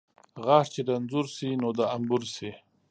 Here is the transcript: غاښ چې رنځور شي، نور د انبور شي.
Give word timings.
غاښ 0.45 0.65
چې 0.73 0.81
رنځور 0.87 1.25
شي، 1.35 1.49
نور 1.61 1.73
د 1.77 1.81
انبور 1.95 2.23
شي. 2.35 2.51